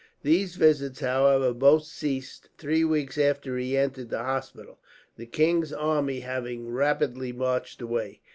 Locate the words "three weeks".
2.57-3.19